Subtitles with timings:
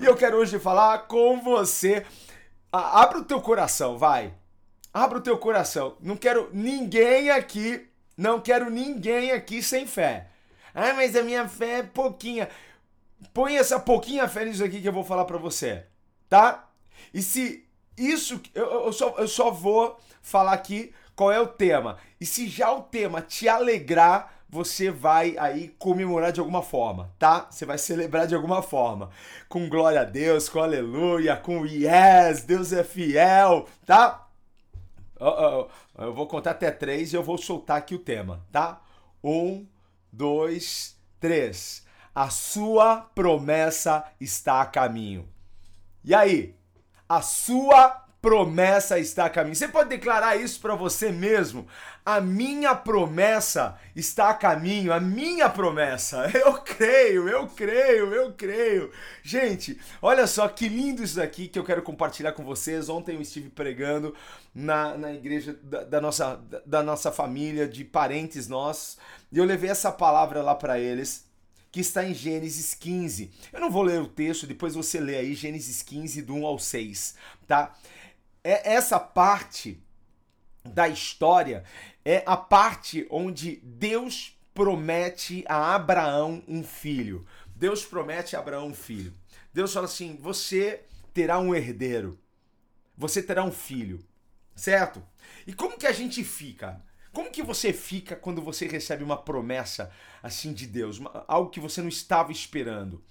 [0.00, 2.06] E eu quero hoje falar com você.
[2.72, 4.32] Abra o teu coração, vai.
[4.94, 5.98] Abra o teu coração.
[6.00, 7.86] Não quero ninguém aqui,
[8.16, 10.28] não quero ninguém aqui sem fé.
[10.74, 12.48] Ah, mas a minha fé é pouquinha.
[13.34, 15.84] Põe essa pouquinha fé nisso aqui que eu vou falar para você,
[16.30, 16.66] tá?
[17.12, 21.98] E se isso, eu, eu, só, eu só vou falar aqui qual é o tema.
[22.18, 27.46] E se já o tema te alegrar, você vai aí comemorar de alguma forma, tá?
[27.48, 29.10] Você vai celebrar de alguma forma.
[29.48, 34.26] Com glória a Deus, com aleluia, com yes, Deus é fiel, tá?
[35.96, 38.80] Eu vou contar até três e eu vou soltar aqui o tema, tá?
[39.22, 39.66] Um,
[40.10, 41.86] dois, três.
[42.12, 45.28] A sua promessa está a caminho.
[46.02, 46.56] E aí?
[47.08, 49.56] A sua promessa está a caminho.
[49.56, 51.66] Você pode declarar isso para você mesmo?
[52.04, 56.30] A minha promessa está a caminho, a minha promessa.
[56.34, 58.90] Eu creio, eu creio, eu creio.
[59.22, 62.88] Gente, olha só que lindo isso daqui que eu quero compartilhar com vocês.
[62.88, 64.14] Ontem eu estive pregando
[64.54, 68.96] na, na igreja da, da nossa, da, da nossa família, de parentes nossos,
[69.30, 71.28] e eu levei essa palavra lá para eles
[71.70, 73.30] que está em Gênesis 15.
[73.52, 76.58] Eu não vou ler o texto, depois você lê aí Gênesis 15, do 1 ao
[76.58, 77.14] 6,
[77.46, 77.76] tá?
[78.42, 79.82] É essa parte
[80.64, 81.64] da história
[82.04, 87.26] é a parte onde Deus promete a Abraão um filho.
[87.54, 89.12] Deus promete a Abraão um filho.
[89.52, 92.18] Deus fala assim: você terá um herdeiro.
[92.96, 94.04] Você terá um filho.
[94.54, 95.02] Certo?
[95.46, 96.82] E como que a gente fica?
[97.12, 99.90] Como que você fica quando você recebe uma promessa
[100.22, 103.02] assim de Deus, algo que você não estava esperando?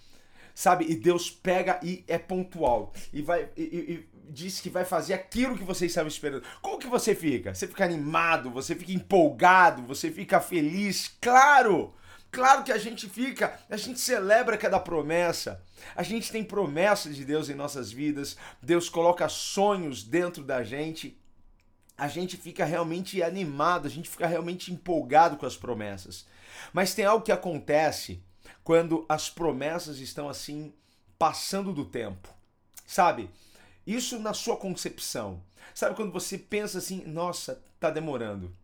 [0.59, 0.83] Sabe?
[0.89, 5.57] E Deus pega e é pontual e vai e, e, diz que vai fazer aquilo
[5.57, 6.43] que você estava esperando.
[6.61, 7.55] Como que você fica?
[7.55, 11.15] Você fica animado, você fica empolgado, você fica feliz?
[11.21, 11.93] Claro!
[12.29, 15.63] Claro que a gente fica, a gente celebra cada promessa.
[15.95, 18.35] A gente tem promessas de Deus em nossas vidas.
[18.61, 21.17] Deus coloca sonhos dentro da gente.
[21.97, 26.25] A gente fica realmente animado, a gente fica realmente empolgado com as promessas.
[26.73, 28.21] Mas tem algo que acontece
[28.69, 30.71] quando as promessas estão assim
[31.17, 32.31] passando do tempo.
[32.85, 33.27] Sabe?
[33.83, 35.41] Isso na sua concepção.
[35.73, 38.55] Sabe quando você pensa assim, nossa, tá demorando.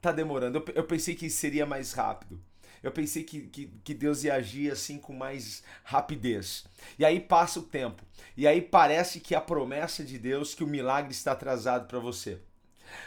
[0.00, 0.56] Tá demorando.
[0.56, 2.40] Eu, eu pensei que seria mais rápido.
[2.82, 6.64] Eu pensei que, que, que, Deus ia agir assim com mais rapidez.
[6.98, 8.02] E aí passa o tempo.
[8.34, 12.40] E aí parece que a promessa de Deus, que o milagre está atrasado para você.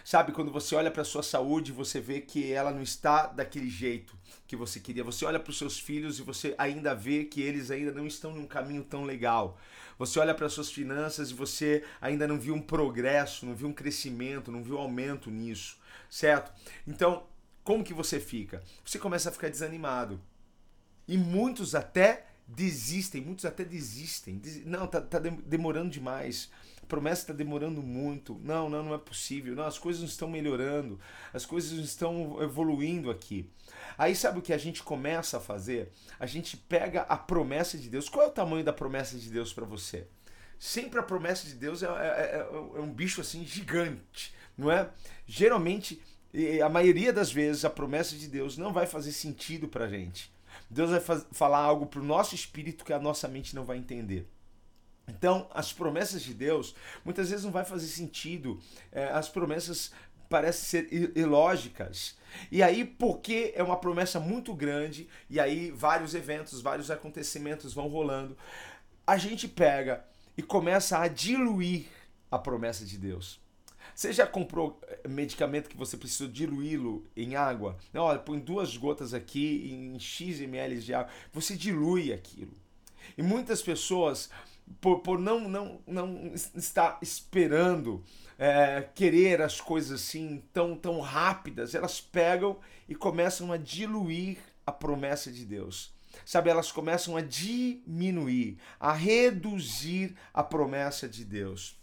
[0.04, 4.18] Sabe, quando você olha para sua saúde, você vê que ela não está daquele jeito
[4.48, 5.04] que você queria.
[5.04, 8.34] Você olha para os seus filhos e você ainda vê que eles ainda não estão
[8.34, 9.58] num caminho tão legal.
[9.98, 13.74] Você olha para suas finanças e você ainda não viu um progresso, não viu um
[13.74, 15.78] crescimento, não viu um aumento nisso,
[16.10, 16.52] certo?
[16.86, 17.26] Então,
[17.64, 18.62] como que você fica?
[18.84, 20.22] Você começa a ficar desanimado.
[21.08, 24.42] E muitos até desistem, muitos até desistem.
[24.66, 26.50] Não, tá, tá demorando demais.
[26.88, 28.40] Promessa está demorando muito.
[28.44, 29.56] Não, não, não é possível.
[29.56, 31.00] Não, as coisas não estão melhorando.
[31.34, 33.50] As coisas não estão evoluindo aqui.
[33.98, 35.92] Aí sabe o que a gente começa a fazer?
[36.20, 38.10] A gente pega a promessa de Deus.
[38.10, 40.08] Qual é o tamanho da promessa de Deus para você?
[40.58, 44.90] Sempre a promessa de Deus é, é, é, é um bicho assim gigante, não é?
[45.28, 46.02] Geralmente,
[46.64, 50.34] a maioria das vezes, a promessa de Deus não vai fazer sentido para gente.
[50.70, 54.28] Deus vai falar algo para o nosso espírito que a nossa mente não vai entender.
[55.08, 58.60] Então, as promessas de Deus muitas vezes não vai fazer sentido.
[58.92, 59.92] É, as promessas
[60.30, 62.18] parecem ser ilógicas.
[62.52, 67.88] E aí, porque é uma promessa muito grande, e aí vários eventos, vários acontecimentos vão
[67.88, 68.36] rolando,
[69.06, 70.04] a gente pega
[70.38, 71.86] e começa a diluir
[72.30, 73.40] a promessa de Deus.
[73.94, 77.78] Você já comprou eh, medicamento que você precisa diluí-lo em água?
[77.94, 81.12] Não, olha, põe duas gotas aqui em X ml de água.
[81.32, 82.52] Você dilui aquilo.
[83.18, 84.30] E muitas pessoas,
[84.82, 88.04] por, por não, não, não estar esperando
[88.38, 94.72] é, querer as coisas assim tão, tão rápidas, elas pegam e começam a diluir a
[94.72, 95.94] promessa de Deus.
[96.26, 101.78] Sabe, elas começam a diminuir, a reduzir a promessa de Deus.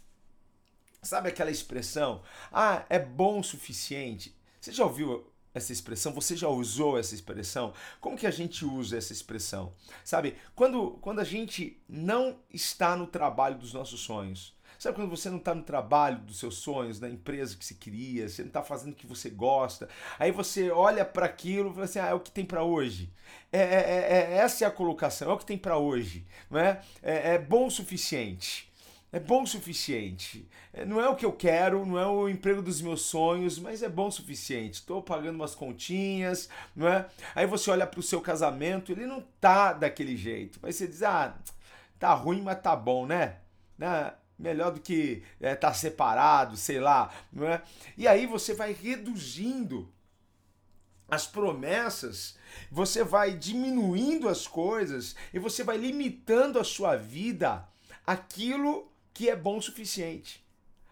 [1.01, 2.23] Sabe aquela expressão?
[2.51, 4.35] Ah, é bom o suficiente.
[4.59, 6.13] Você já ouviu essa expressão?
[6.13, 7.73] Você já usou essa expressão?
[7.99, 9.73] Como que a gente usa essa expressão?
[10.03, 14.53] Sabe, quando, quando a gente não está no trabalho dos nossos sonhos,
[14.83, 18.27] Sabe quando você não está no trabalho dos seus sonhos, na empresa que se queria,
[18.27, 19.87] você não está fazendo o que você gosta,
[20.19, 23.09] aí você olha para aquilo e fala assim: ah, é o que tem para hoje.
[23.49, 26.25] É, é, é, é, essa é a colocação, é o que tem para hoje.
[26.51, 26.81] Não é?
[27.01, 27.35] é?
[27.35, 28.72] É bom o suficiente.
[29.13, 30.49] É bom o suficiente.
[30.73, 33.83] É, não é o que eu quero, não é o emprego dos meus sonhos, mas
[33.83, 34.79] é bom o suficiente.
[34.79, 37.05] Estou pagando umas continhas, não é?
[37.35, 40.57] Aí você olha para o seu casamento, ele não tá daquele jeito.
[40.63, 41.37] Mas você diz, ah,
[41.99, 43.37] tá ruim, mas tá bom, né?
[43.77, 44.13] né?
[44.37, 47.61] melhor do que estar é, tá separado, sei lá, não é?
[47.95, 49.87] E aí você vai reduzindo
[51.07, 52.35] as promessas,
[52.71, 57.63] você vai diminuindo as coisas e você vai limitando a sua vida
[58.07, 60.43] aquilo que é bom o suficiente.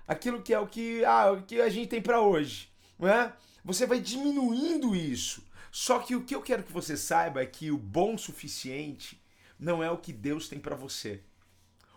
[0.07, 2.69] Aquilo que é o que, ah, o que a gente tem para hoje,
[2.99, 3.33] não é?
[3.63, 5.45] Você vai diminuindo isso.
[5.71, 9.21] Só que o que eu quero que você saiba é que o bom o suficiente
[9.57, 11.21] não é o que Deus tem para você.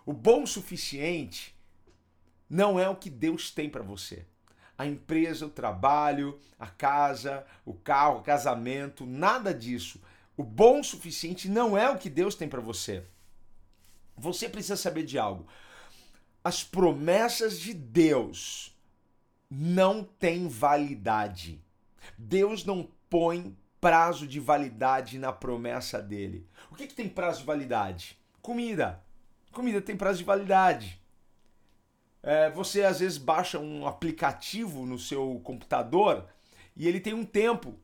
[0.07, 1.55] O bom o suficiente
[2.49, 4.25] não é o que Deus tem para você.
[4.77, 10.01] A empresa, o trabalho, a casa, o carro, o casamento, nada disso.
[10.37, 13.05] O bom o suficiente não é o que Deus tem para você.
[14.17, 15.47] Você precisa saber de algo.
[16.45, 18.77] As promessas de Deus
[19.51, 21.65] não têm validade.
[22.19, 26.47] Deus não põe prazo de validade na promessa dele.
[26.71, 28.19] O que, que tem prazo de validade?
[28.43, 29.03] Comida.
[29.53, 31.01] Comida tem prazo de validade.
[32.23, 36.27] É, você às vezes baixa um aplicativo no seu computador
[36.77, 37.79] e ele tem um tempo.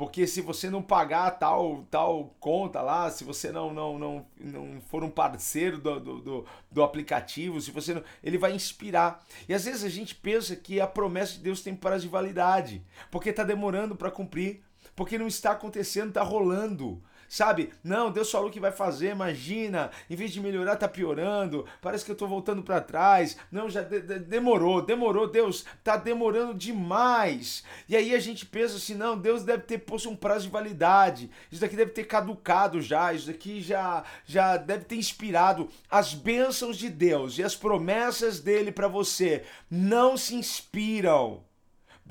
[0.00, 4.80] Porque se você não pagar tal, tal conta lá, se você não, não, não, não
[4.80, 9.22] for um parceiro do, do, do, do aplicativo, se você não, ele vai inspirar.
[9.46, 12.82] E às vezes a gente pensa que a promessa de Deus tem prazo de validade,
[13.10, 14.62] porque está demorando para cumprir,
[14.96, 17.72] porque não está acontecendo, está rolando sabe?
[17.82, 22.10] Não, Deus falou que vai fazer, imagina, em vez de melhorar, tá piorando, parece que
[22.10, 23.36] eu tô voltando para trás.
[23.52, 27.62] Não, já de, de, demorou, demorou, Deus, tá demorando demais.
[27.88, 31.30] E aí a gente pensa assim, não, Deus deve ter posto um prazo de validade,
[31.52, 35.68] isso daqui deve ter caducado já, isso daqui já, já deve ter inspirado.
[35.88, 41.44] As bênçãos de Deus e as promessas dele para você não se inspiram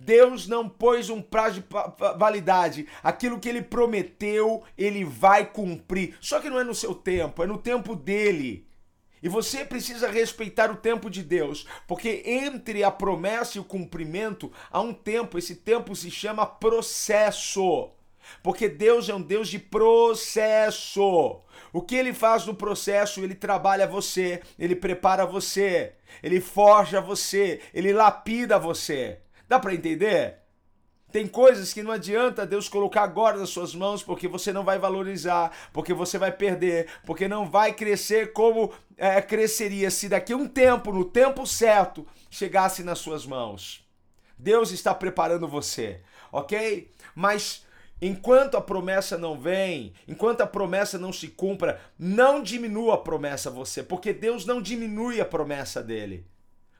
[0.01, 1.67] Deus não pôs um prazo de
[2.17, 2.87] validade.
[3.03, 6.15] Aquilo que ele prometeu, ele vai cumprir.
[6.19, 8.67] Só que não é no seu tempo, é no tempo dele.
[9.21, 14.51] E você precisa respeitar o tempo de Deus, porque entre a promessa e o cumprimento
[14.71, 17.91] há um tempo, esse tempo se chama processo.
[18.43, 21.41] Porque Deus é um Deus de processo.
[21.73, 23.21] O que ele faz no processo?
[23.23, 29.19] Ele trabalha você, ele prepara você, ele forja você, ele lapida você.
[29.49, 30.37] Dá para entender?
[31.11, 34.77] Tem coisas que não adianta Deus colocar agora nas suas mãos, porque você não vai
[34.77, 40.37] valorizar, porque você vai perder, porque não vai crescer como é, cresceria se daqui a
[40.37, 43.83] um tempo, no tempo certo, chegasse nas suas mãos.
[44.37, 46.91] Deus está preparando você, ok?
[47.15, 47.65] Mas
[47.99, 53.49] enquanto a promessa não vem, enquanto a promessa não se cumpra, não diminua a promessa
[53.49, 56.23] você, porque Deus não diminui a promessa dele.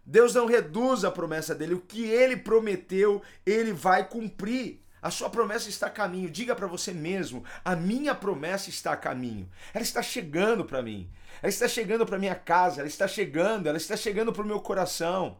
[0.09, 1.75] Deus não reduz a promessa dele.
[1.75, 4.83] O que ele prometeu, ele vai cumprir.
[4.99, 6.31] A sua promessa está a caminho.
[6.31, 9.47] Diga para você mesmo: a minha promessa está a caminho.
[9.71, 11.07] Ela está chegando para mim.
[11.43, 12.81] Ela está chegando para minha casa.
[12.81, 13.69] Ela está chegando.
[13.69, 15.37] Ela está chegando para o meu coração.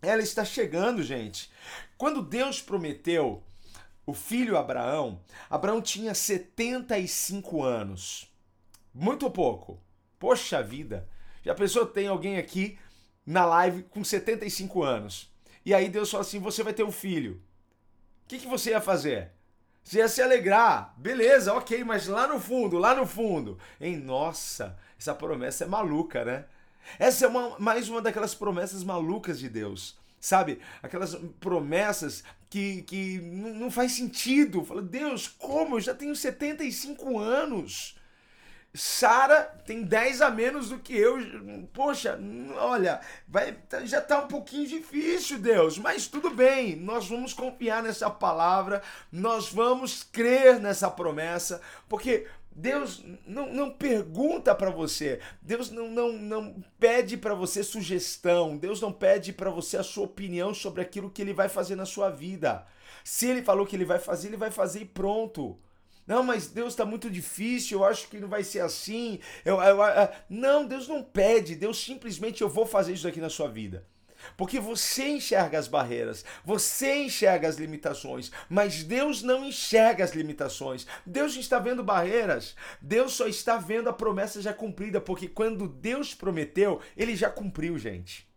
[0.00, 1.52] Ela está chegando, gente.
[1.98, 3.44] Quando Deus prometeu
[4.06, 8.32] o filho Abraão, Abraão tinha 75 anos.
[8.94, 9.78] Muito pouco.
[10.18, 11.06] Poxa vida.
[11.44, 12.78] Já pensou, tem alguém aqui
[13.30, 15.32] na live com 75 anos.
[15.64, 17.40] E aí Deus fala assim: você vai ter um filho.
[18.24, 19.30] O que, que você ia fazer?
[19.82, 24.76] Você ia se alegrar, beleza, ok, mas lá no fundo, lá no fundo, em nossa,
[24.98, 26.44] essa promessa é maluca, né?
[26.98, 30.60] Essa é uma, mais uma daquelas promessas malucas de Deus, sabe?
[30.82, 34.64] Aquelas promessas que, que não faz sentido.
[34.64, 35.76] Fala, Deus, como?
[35.76, 37.96] Eu já tenho 75 anos.
[38.72, 41.18] Sara tem 10 a menos do que eu.
[41.72, 42.18] Poxa,
[42.56, 46.76] olha, vai, já tá um pouquinho difícil, Deus, mas tudo bem.
[46.76, 54.54] Nós vamos confiar nessa palavra, nós vamos crer nessa promessa, porque Deus não, não pergunta
[54.54, 59.78] para você, Deus não, não, não pede para você sugestão, Deus não pede para você
[59.78, 62.66] a sua opinião sobre aquilo que ele vai fazer na sua vida.
[63.02, 65.58] Se ele falou que ele vai fazer, ele vai fazer e pronto.
[66.10, 69.20] Não, mas Deus está muito difícil, eu acho que não vai ser assim.
[69.44, 73.30] Eu, eu, eu, não, Deus não pede, Deus simplesmente eu vou fazer isso aqui na
[73.30, 73.86] sua vida.
[74.36, 80.84] Porque você enxerga as barreiras, você enxerga as limitações, mas Deus não enxerga as limitações.
[81.06, 82.56] Deus está vendo barreiras.
[82.82, 87.78] Deus só está vendo a promessa já cumprida, porque quando Deus prometeu, ele já cumpriu,
[87.78, 88.28] gente.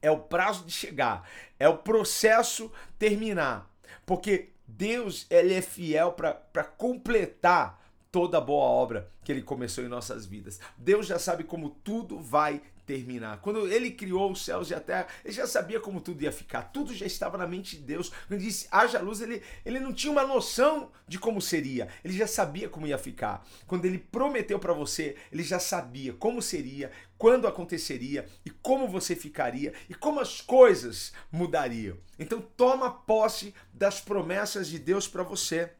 [0.00, 1.28] É o prazo de chegar,
[1.60, 3.70] é o processo terminar.
[4.06, 10.26] Porque Deus ele é fiel para completar toda boa obra que ele começou em nossas
[10.26, 10.60] vidas.
[10.76, 13.40] Deus já sabe como tudo vai terminar.
[13.40, 16.64] Quando ele criou os céus e a terra, ele já sabia como tudo ia ficar.
[16.64, 18.10] Tudo já estava na mente de Deus.
[18.10, 21.88] Quando ele disse haja luz, ele, ele não tinha uma noção de como seria.
[22.04, 23.46] Ele já sabia como ia ficar.
[23.66, 29.16] Quando ele prometeu para você, ele já sabia como seria, quando aconteceria e como você
[29.16, 31.96] ficaria e como as coisas mudariam.
[32.18, 35.70] Então toma posse das promessas de Deus para você.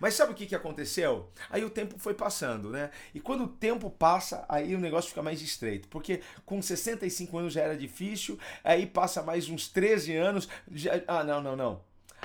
[0.00, 1.30] Mas sabe o que, que aconteceu?
[1.50, 2.90] Aí o tempo foi passando, né?
[3.14, 5.88] E quando o tempo passa, aí o negócio fica mais estreito.
[5.88, 10.48] Porque com 65 anos já era difícil, aí passa mais uns 13 anos.
[10.70, 11.02] Já...
[11.06, 11.82] Ah, não, não, não.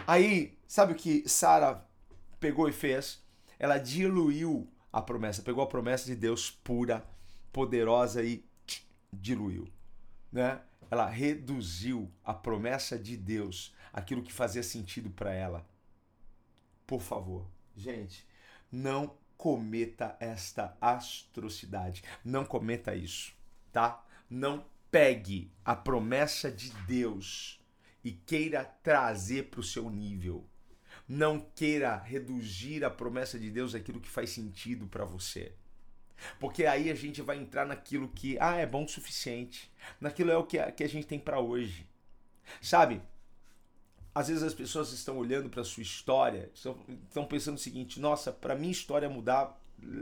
[0.08, 1.86] Aí, sabe o que Sara
[2.40, 3.22] pegou e fez?
[3.60, 7.04] Ela diluiu a promessa, pegou a promessa de Deus pura,
[7.52, 8.44] poderosa e
[9.12, 9.68] diluiu,
[10.32, 10.62] né?
[10.90, 15.66] Ela reduziu a promessa de Deus, aquilo que fazia sentido para ela
[16.86, 18.26] por favor, gente,
[18.72, 22.04] não cometa esta atrocidade.
[22.24, 23.34] Não cometa isso,
[23.72, 24.06] tá?
[24.30, 27.60] Não pegue a promessa de Deus
[28.04, 30.46] e queira trazer para o seu nível.
[31.08, 35.54] Não queira reduzir a promessa de Deus àquilo que faz sentido para você.
[36.40, 39.72] Porque aí a gente vai entrar naquilo que, ah, é bom o suficiente.
[40.00, 41.88] Naquilo é o que a, que a gente tem para hoje.
[42.62, 43.02] Sabe?
[44.14, 48.56] Às vezes as pessoas estão olhando para sua história, estão, pensando o seguinte: nossa, para
[48.56, 49.60] minha história mudar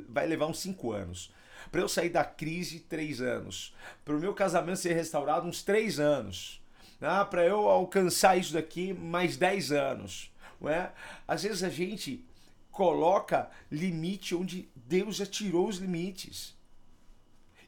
[0.10, 1.32] vai levar uns 5 anos.
[1.72, 3.74] Para eu sair da crise, 3 anos.
[4.04, 6.62] Para o meu casamento ser restaurado, uns 3 anos.
[7.00, 10.32] Ah, para eu alcançar isso daqui, mais 10 anos.
[10.60, 10.92] Não é?
[11.28, 12.26] Às vezes a gente
[12.72, 16.56] coloca limite onde Deus já tirou os limites.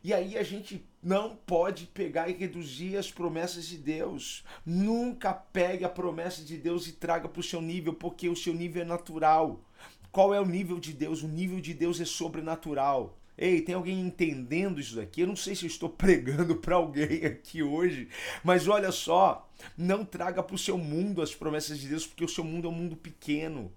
[0.03, 4.43] E aí a gente não pode pegar e reduzir as promessas de Deus.
[4.65, 8.53] Nunca pegue a promessa de Deus e traga para o seu nível, porque o seu
[8.53, 9.63] nível é natural.
[10.11, 11.23] Qual é o nível de Deus?
[11.23, 13.17] O nível de Deus é sobrenatural.
[13.37, 15.21] Ei, tem alguém entendendo isso daqui?
[15.21, 18.09] Eu não sei se eu estou pregando para alguém aqui hoje,
[18.43, 22.29] mas olha só, não traga para o seu mundo as promessas de Deus, porque o
[22.29, 23.71] seu mundo é um mundo pequeno.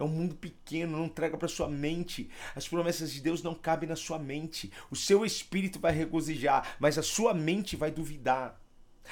[0.00, 2.30] É um mundo pequeno, não traga para sua mente.
[2.56, 4.72] As promessas de Deus não cabem na sua mente.
[4.90, 8.58] O seu espírito vai regozijar, mas a sua mente vai duvidar.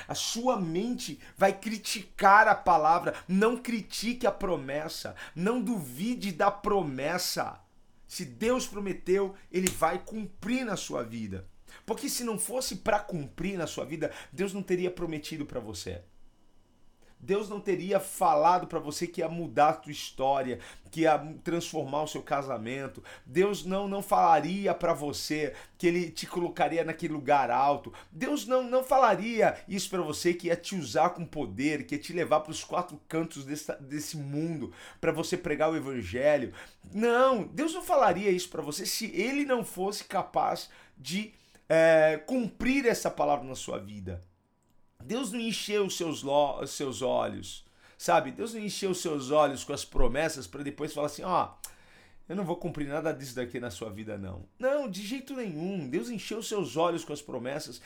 [0.06, 3.14] A sua mente vai criticar a palavra.
[3.28, 5.14] Não critique a promessa.
[5.34, 7.60] Não duvide da promessa.
[8.06, 11.46] Se Deus prometeu, ele vai cumprir na sua vida.
[11.84, 16.02] Porque se não fosse para cumprir na sua vida, Deus não teria prometido para você.
[17.20, 20.58] Deus não teria falado para você que ia mudar a tua história,
[20.90, 23.02] que ia transformar o seu casamento.
[23.26, 27.92] Deus não não falaria para você que ele te colocaria naquele lugar alto.
[28.10, 32.00] Deus não não falaria isso para você que ia te usar com poder, que ia
[32.00, 36.52] te levar para os quatro cantos desse, desse mundo para você pregar o evangelho.
[36.92, 41.32] Não, Deus não falaria isso para você se ele não fosse capaz de
[41.68, 44.22] é, cumprir essa palavra na sua vida.
[45.08, 47.64] Deus não encheu os seus, os seus olhos,
[47.96, 48.30] sabe?
[48.30, 51.68] Deus não encheu os seus olhos com as promessas para depois falar assim: ó, oh,
[52.28, 54.44] eu não vou cumprir nada disso daqui na sua vida, não.
[54.58, 55.88] Não, de jeito nenhum.
[55.88, 57.80] Deus encheu os seus olhos com as promessas.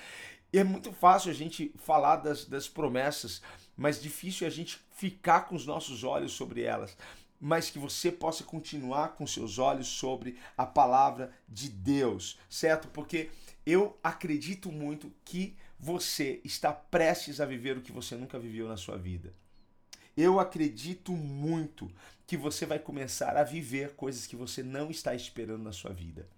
[0.52, 3.40] E é muito fácil a gente falar das, das promessas,
[3.76, 6.96] mas difícil a gente ficar com os nossos olhos sobre elas.
[7.40, 12.88] Mas que você possa continuar com seus olhos sobre a palavra de Deus, certo?
[12.88, 13.30] Porque
[13.64, 18.76] eu acredito muito que você está prestes a viver o que você nunca viveu na
[18.76, 19.34] sua vida.
[20.16, 21.90] Eu acredito muito
[22.24, 26.28] que você vai começar a viver coisas que você não está esperando na sua vida.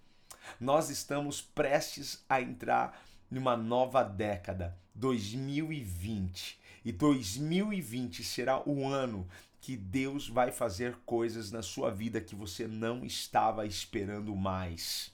[0.59, 6.59] Nós estamos prestes a entrar numa nova década, 2020.
[6.83, 9.29] E 2020 será o ano
[9.61, 15.13] que Deus vai fazer coisas na sua vida que você não estava esperando mais.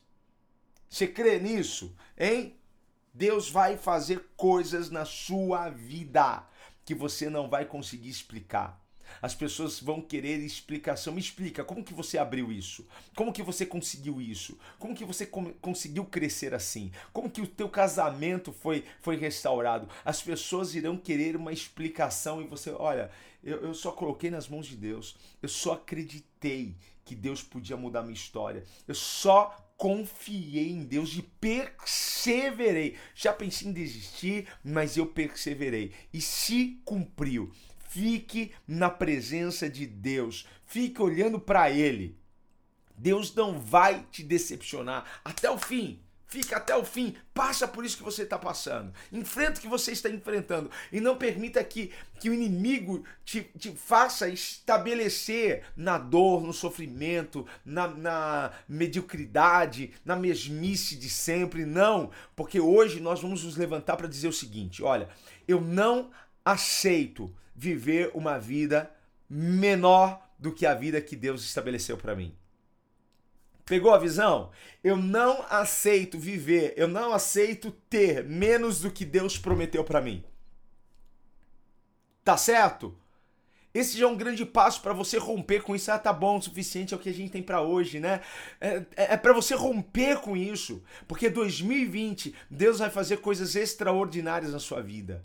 [0.89, 2.60] Você crê nisso, hein?
[3.13, 6.45] Deus vai fazer coisas na sua vida
[6.85, 8.81] que você não vai conseguir explicar.
[9.21, 11.13] As pessoas vão querer explicação.
[11.13, 12.87] Me explica, como que você abriu isso?
[13.15, 14.59] Como que você conseguiu isso?
[14.79, 16.93] Como que você conseguiu crescer assim?
[17.13, 19.89] Como que o teu casamento foi, foi restaurado?
[20.05, 23.11] As pessoas irão querer uma explicação e você, olha,
[23.43, 25.17] eu, eu só coloquei nas mãos de Deus.
[25.43, 28.65] Eu só acreditei que Deus podia mudar minha história.
[28.87, 32.99] Eu só confiei em Deus e perseverei.
[33.15, 35.93] Já pensei em desistir, mas eu perseverei.
[36.13, 37.51] E se cumpriu.
[37.89, 40.47] Fique na presença de Deus.
[40.67, 42.15] Fique olhando para Ele.
[42.95, 45.99] Deus não vai te decepcionar até o fim.
[46.31, 49.91] Fica até o fim, passa por isso que você está passando, enfrenta o que você
[49.91, 56.43] está enfrentando e não permita que, que o inimigo te, te faça estabelecer na dor,
[56.45, 61.67] no sofrimento, na, na mediocridade, na mesmice de sempre.
[61.67, 65.09] Não, porque hoje nós vamos nos levantar para dizer o seguinte: olha,
[65.49, 66.13] eu não
[66.45, 68.89] aceito viver uma vida
[69.29, 72.33] menor do que a vida que Deus estabeleceu para mim.
[73.71, 74.51] Pegou a visão?
[74.83, 80.25] Eu não aceito viver, eu não aceito ter menos do que Deus prometeu para mim.
[82.25, 82.99] Tá certo?
[83.73, 85.89] Esse já é um grande passo para você romper com isso.
[85.93, 88.23] Ah, tá bom, o suficiente é o que a gente tem para hoje, né?
[88.61, 94.51] É, é, é para você romper com isso, porque 2020 Deus vai fazer coisas extraordinárias
[94.51, 95.25] na sua vida.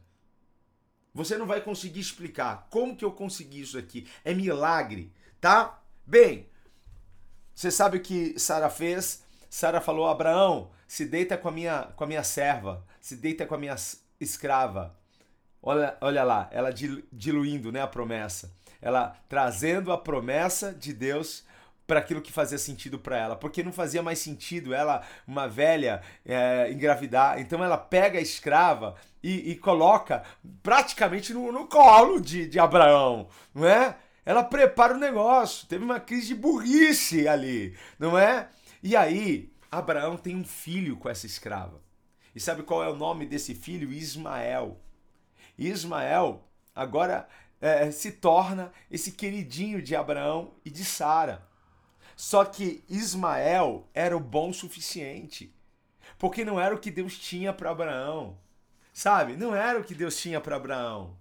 [1.15, 4.05] Você não vai conseguir explicar como que eu consegui isso aqui.
[4.23, 5.11] É milagre,
[5.41, 5.81] tá?
[6.05, 6.47] Bem,
[7.55, 9.24] você sabe o que Sara fez?
[9.50, 13.55] Sara falou: Abraão, se deita com a minha, com a minha serva, se deita com
[13.55, 13.75] a minha
[14.19, 14.93] escrava.
[15.63, 16.69] Olha, olha lá, ela
[17.12, 18.53] diluindo né, a promessa.
[18.81, 21.43] Ela trazendo a promessa de Deus
[21.88, 26.01] para aquilo que fazia sentido para ela, porque não fazia mais sentido ela, uma velha,
[26.25, 27.39] é, engravidar.
[27.39, 30.24] Então ela pega a escrava e, e coloca
[30.62, 33.95] praticamente no, no colo de, de Abraão, não é?
[34.25, 35.67] Ela prepara o negócio.
[35.67, 38.50] Teve uma crise de burrice ali, não é?
[38.82, 41.82] E aí, Abraão tem um filho com essa escrava.
[42.36, 43.94] E sabe qual é o nome desse filho?
[43.94, 44.79] Ismael.
[45.58, 47.27] Ismael agora
[47.62, 51.48] é, se torna esse queridinho de Abraão e de Sara.
[52.15, 55.53] Só que Ismael era o bom suficiente,
[56.17, 58.38] porque não era o que Deus tinha para Abraão.
[58.94, 59.36] Sabe?
[59.36, 61.17] Não era o que Deus tinha para Abraão.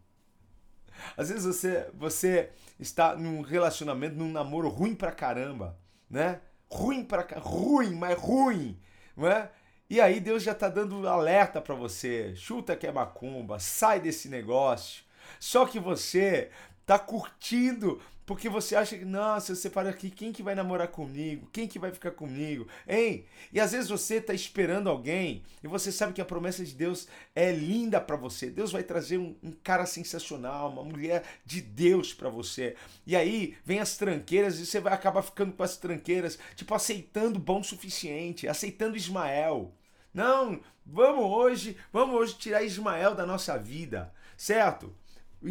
[1.17, 6.41] Às vezes você, você está num relacionamento, num namoro ruim pra caramba, né?
[6.71, 8.79] Ruim pra ruim, mas ruim,
[9.17, 9.51] não é?
[9.89, 14.29] E aí Deus já tá dando alerta para você, chuta que é macumba, sai desse
[14.29, 15.05] negócio.
[15.39, 16.51] Só que você
[16.87, 21.47] tá curtindo porque você acha que, nossa, eu separo aqui, quem que vai namorar comigo?
[21.53, 22.67] Quem que vai ficar comigo?
[22.89, 23.27] Hein?
[23.53, 27.07] E às vezes você está esperando alguém e você sabe que a promessa de Deus
[27.35, 28.49] é linda para você.
[28.49, 32.77] Deus vai trazer um, um, cara sensacional, uma mulher de Deus para você.
[33.07, 37.39] E aí vem as tranqueiras e você vai acabar ficando com as tranqueiras, tipo aceitando
[37.39, 39.75] bom o suficiente, aceitando Ismael.
[40.15, 44.95] Não, vamos hoje, vamos hoje tirar Ismael da nossa vida, certo?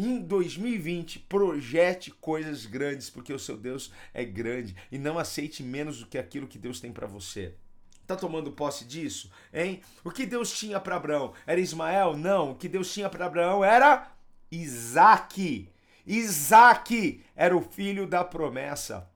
[0.02, 6.00] Em 2020, projete coisas grandes, porque o seu Deus é grande e não aceite menos
[6.00, 7.54] do que aquilo que Deus tem para você.
[8.06, 9.30] Tá tomando posse disso?
[9.52, 9.80] Hein?
[10.04, 11.32] O que Deus tinha para Abraão?
[11.46, 12.16] Era Ismael?
[12.16, 12.50] Não.
[12.52, 14.12] O que Deus tinha para Abraão era
[14.50, 15.70] Isaac.
[16.06, 19.10] Isaac era o filho da promessa.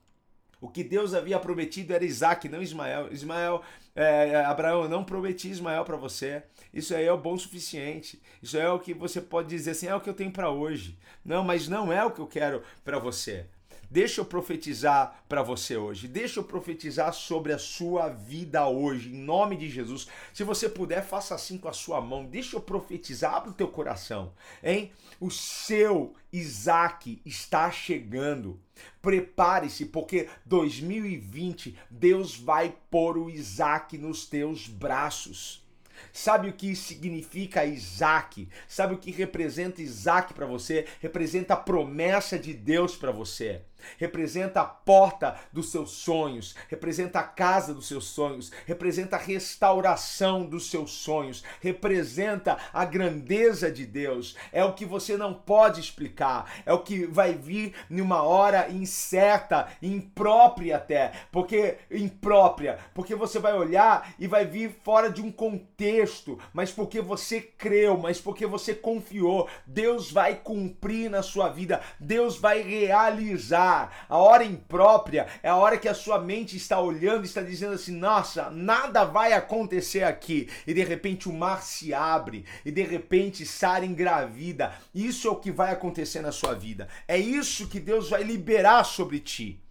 [0.60, 3.12] O que Deus havia prometido era Isaac, não Ismael.
[3.12, 3.62] Ismael,
[3.98, 6.44] é, é Abraão, eu não prometi Ismael para você.
[6.72, 8.22] Isso aí é o bom suficiente.
[8.40, 10.96] Isso é o que você pode dizer assim, é o que eu tenho para hoje.
[11.24, 13.46] Não, mas não é o que eu quero para você.
[13.90, 16.06] Deixa eu profetizar para você hoje.
[16.06, 20.06] Deixa eu profetizar sobre a sua vida hoje, em nome de Jesus.
[20.34, 22.26] Se você puder, faça assim com a sua mão.
[22.26, 24.92] Deixa eu profetizar, abre o teu coração, hein?
[25.18, 28.60] O seu Isaac está chegando.
[29.00, 35.66] Prepare-se, porque 2020 Deus vai pôr o Isaac nos teus braços.
[36.12, 38.50] Sabe o que significa Isaac?
[38.68, 40.86] Sabe o que representa Isaac para você?
[41.00, 43.62] Representa a promessa de Deus para você
[43.96, 50.44] representa a porta dos seus sonhos, representa a casa dos seus sonhos, representa a restauração
[50.44, 54.36] dos seus sonhos, representa a grandeza de Deus.
[54.52, 59.68] É o que você não pode explicar, é o que vai vir numa hora incerta,
[59.82, 66.38] imprópria até, porque imprópria, porque você vai olhar e vai vir fora de um contexto,
[66.52, 72.36] mas porque você creu, mas porque você confiou, Deus vai cumprir na sua vida, Deus
[72.36, 73.67] vai realizar
[74.08, 77.96] a hora imprópria é a hora que a sua mente está olhando está dizendo assim:
[77.96, 80.48] nossa, nada vai acontecer aqui.
[80.66, 84.74] E de repente o mar se abre, e de repente Sara engravida.
[84.94, 86.88] Isso é o que vai acontecer na sua vida.
[87.06, 89.62] É isso que Deus vai liberar sobre ti.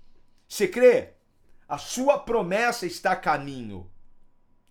[0.47, 1.13] Você crê?
[1.67, 3.89] A sua promessa está a caminho.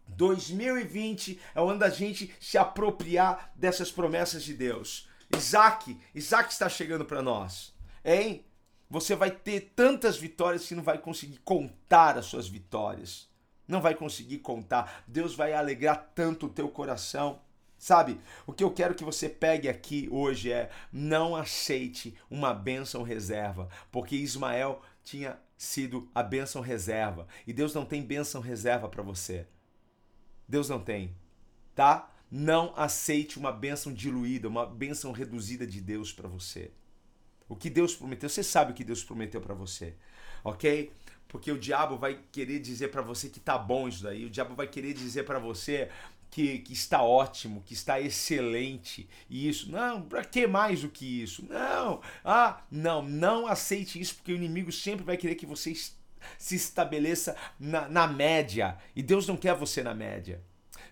[0.08, 5.08] 2020 é o ano da gente se apropriar dessas promessas de Deus.
[5.34, 7.74] Isaac, Isaac está chegando para nós.
[8.04, 8.45] Hein?
[8.88, 13.28] Você vai ter tantas vitórias que não vai conseguir contar as suas vitórias.
[13.66, 15.04] Não vai conseguir contar.
[15.06, 17.40] Deus vai alegrar tanto o teu coração.
[17.78, 23.02] Sabe, o que eu quero que você pegue aqui hoje é não aceite uma bênção
[23.02, 29.02] reserva, porque Ismael tinha sido a bênção reserva e Deus não tem bênção reserva para
[29.02, 29.46] você.
[30.48, 31.14] Deus não tem,
[31.74, 32.10] tá?
[32.30, 36.72] Não aceite uma bênção diluída, uma bênção reduzida de Deus para você.
[37.48, 39.94] O que Deus prometeu, você sabe o que Deus prometeu para você,
[40.42, 40.92] ok?
[41.28, 44.54] Porque o diabo vai querer dizer para você que tá bom isso daí, o diabo
[44.54, 45.88] vai querer dizer para você
[46.30, 49.08] que, que, está ótimo, que está excelente.
[49.28, 51.44] E isso, não, para que mais do que isso?
[51.48, 55.72] Não, ah, não, não aceite isso, porque o inimigo sempre vai querer que você
[56.38, 58.76] se estabeleça na, na média.
[58.94, 60.42] E Deus não quer você na média.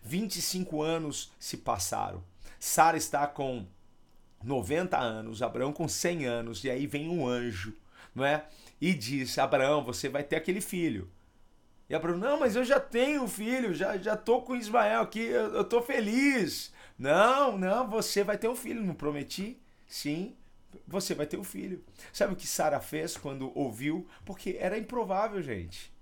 [0.02, 2.22] 25 anos se passaram.
[2.58, 3.66] Sara está com
[4.44, 7.74] 90 anos, Abraão com 100 anos, e aí vem um anjo,
[8.14, 8.46] não é?
[8.80, 11.10] E diz: Abraão, você vai ter aquele filho.
[11.88, 15.54] E Abraão, não, mas eu já tenho filho, já, já tô com Ismael aqui, eu,
[15.54, 16.72] eu tô feliz.
[16.98, 19.58] Não, não, você vai ter um filho, não prometi?
[19.86, 20.34] Sim,
[20.86, 21.84] você vai ter um filho.
[22.12, 24.06] Sabe o que Sara fez quando ouviu?
[24.24, 25.92] Porque era improvável, gente.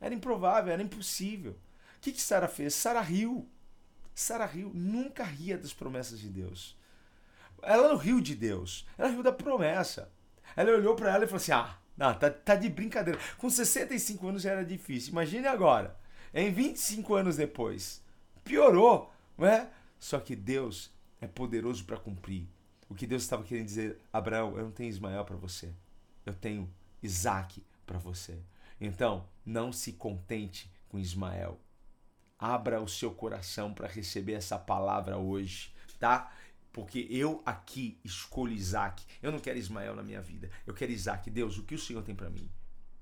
[0.00, 1.52] Era improvável, era impossível.
[1.96, 2.74] O que, que Sara fez?
[2.74, 3.48] Sara riu.
[4.14, 6.76] Sara riu, nunca ria das promessas de Deus.
[7.62, 10.10] Ela não riu de Deus, ela riu da promessa.
[10.56, 13.18] Ela olhou para ela e falou assim: Ah, não, tá, tá de brincadeira.
[13.36, 15.12] Com 65 anos já era difícil.
[15.12, 15.96] Imagine agora,
[16.32, 18.02] em 25 anos depois.
[18.44, 19.68] Piorou, não é?
[19.98, 22.46] Só que Deus é poderoso para cumprir.
[22.88, 25.70] O que Deus estava querendo dizer, Abraão, eu não tenho Ismael para você.
[26.24, 28.38] Eu tenho Isaac para você.
[28.80, 31.58] Então, não se contente com Ismael.
[32.38, 36.32] Abra o seu coração para receber essa palavra hoje, tá?
[36.78, 39.04] Porque eu aqui escolho Isaac.
[39.20, 40.48] Eu não quero Ismael na minha vida.
[40.64, 41.28] Eu quero Isaac.
[41.28, 42.48] Deus, o que o Senhor tem para mim?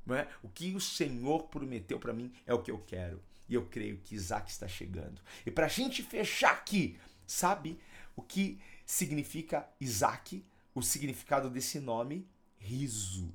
[0.07, 0.27] Não é?
[0.43, 3.23] O que o Senhor prometeu para mim é o que eu quero.
[3.47, 5.21] E eu creio que Isaac está chegando.
[5.45, 7.79] E para a gente fechar aqui, sabe
[8.17, 10.43] o que significa Isaac?
[10.75, 12.27] O significado desse nome?
[12.57, 13.31] Riso.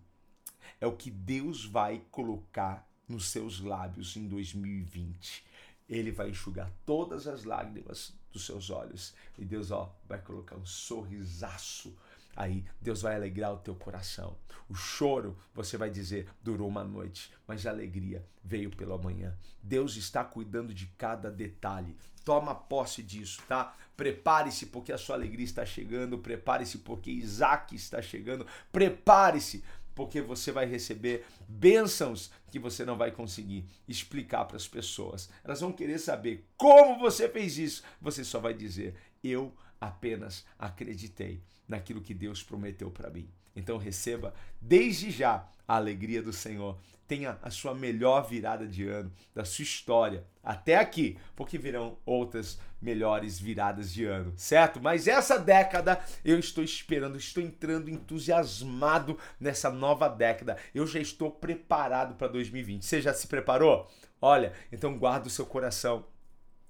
[0.80, 5.51] É o que Deus vai colocar nos seus lábios em 2020
[5.91, 9.13] ele vai enxugar todas as lágrimas dos seus olhos.
[9.37, 11.95] E Deus, ó, vai colocar um sorrisaço
[12.35, 12.65] aí.
[12.79, 14.37] Deus vai alegrar o teu coração.
[14.69, 19.35] O choro, você vai dizer, durou uma noite, mas a alegria veio pela manhã.
[19.61, 21.95] Deus está cuidando de cada detalhe.
[22.23, 23.75] Toma posse disso, tá?
[23.97, 26.17] Prepare-se porque a sua alegria está chegando.
[26.17, 28.45] Prepare-se porque Isaac está chegando.
[28.71, 29.63] Prepare-se
[30.01, 35.29] porque você vai receber bênçãos que você não vai conseguir explicar para as pessoas.
[35.43, 37.83] Elas vão querer saber como você fez isso.
[38.01, 43.29] Você só vai dizer: Eu apenas acreditei naquilo que Deus prometeu para mim.
[43.55, 46.77] Então receba desde já a alegria do Senhor.
[47.07, 52.60] Tenha a sua melhor virada de ano da sua história até aqui, porque virão outras
[52.81, 54.81] melhores viradas de ano, certo?
[54.81, 60.57] Mas essa década eu estou esperando, estou entrando entusiasmado nessa nova década.
[60.75, 62.86] Eu já estou preparado para 2020.
[62.86, 63.89] Você já se preparou?
[64.21, 66.05] Olha, então guarda o seu coração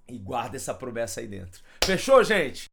[0.08, 1.60] e guarda essa promessa aí dentro.
[1.84, 2.71] Fechou, gente?